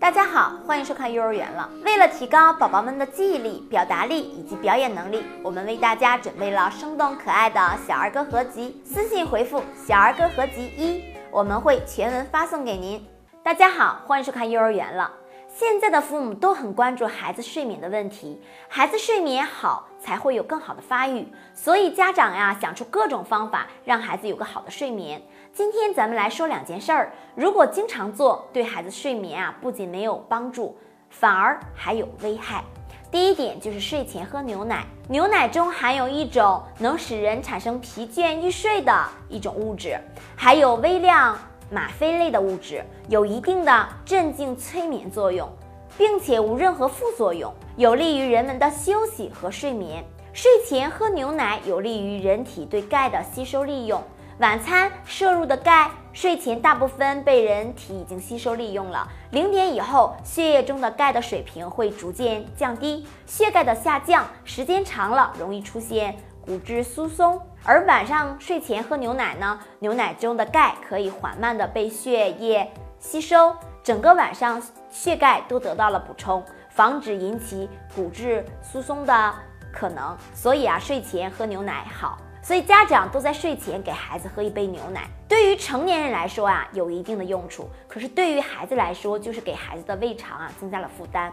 [0.00, 1.68] 大家好，欢迎收看幼儿园了。
[1.84, 8.80] 为了提高宝宝们的记忆力、表达力以及表演能力，我们为大家准备了生动可爱的小儿歌合集。
[8.84, 13.04] 私信回复“小儿歌合集一”，我们会全文发送给您。
[13.42, 15.10] 大家好，欢迎收看幼儿园了。
[15.58, 25.20] 现在的父母都很关注孩子睡眠的问题，孩子睡眠好才会有更好的发育，所以家长呀想出各种方法让孩子有个好的睡眠。
[25.52, 30.78] 今天咱们来说两件事儿，如果经常做，对孩子睡眠啊不仅没有帮助，
[31.10, 32.62] 反而还有危害。
[33.10, 38.94] 第一点就是睡前喝牛奶，牛奶中含有一种能使人产生疲倦欲睡的
[39.28, 39.98] 一种物质，
[40.36, 41.36] 还有微量。
[41.70, 45.48] 吗啡类的物质有一定的镇静催眠作用，
[45.96, 50.04] 并且无任何副作用，有利于人们的休息和睡眠。
[50.32, 54.02] 睡前喝牛奶有利于人体对钙的吸收利用。
[54.38, 59.06] 晚餐摄入的钙，睡前大部分被人体已经吸收利用了。
[59.30, 66.16] 零点以后，血液中的钙的水平会逐渐降低，血钙的下降时间长了，容易出现。
[66.40, 72.66] 骨质疏松，而晚上睡前喝牛奶呢，牛奶中的钙可以缓慢的被血液
[72.98, 79.34] 吸收，整个晚上血钙都得到了补充，防止引起骨质疏松的
[79.70, 80.16] 可能。
[80.32, 85.08] 所以啊，睡前喝牛奶好，所以家长都在睡前给孩子喝一杯牛奶。
[85.28, 91.32] 对于成年人来说啊，有一定的用处，可是对于孩子来说，就是给孩子的胃肠啊增加了负担。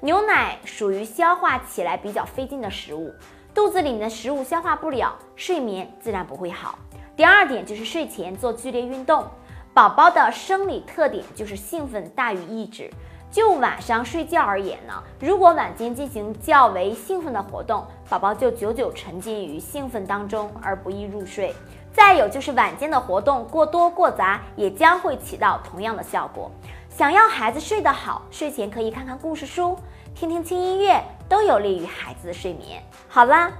[0.00, 3.12] 牛奶属于消化起来比较费劲的食物。
[3.52, 6.78] 肚子里面的食物消化不了，睡眠自然不会好。
[7.16, 9.24] 第二点就是睡前做剧烈运动。
[9.72, 12.90] 宝宝的生理特点就是兴奋大于抑制。
[13.34, 21.52] 就晚上睡觉而言呢，如果晚间进行较为兴奋的活动，宝宝就久久沉浸于兴奋当中而不易入睡。
[21.92, 26.48] 再有就是晚间的活动过多过杂，也将会起到同样的效果。
[26.88, 29.76] 想要孩子睡得好，睡前可以看看故事书，
[30.14, 31.02] 听听轻音乐。
[31.28, 32.80] 都有利于孩子的睡眠。
[33.08, 33.50] 好啦，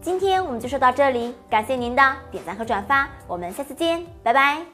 [0.00, 4.73] 今天我们就说到这里，感谢您的点赞和转发，我们下次见，拜拜。